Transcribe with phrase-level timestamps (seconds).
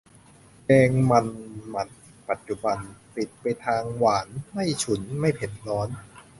[0.65, 1.25] แกงมัน
[1.69, 1.89] หมั่น
[2.29, 2.77] ปัจจุบัน
[3.17, 5.89] ติดไปทางหวาน ไม่ฉุน ไม่เผ็ดร้อน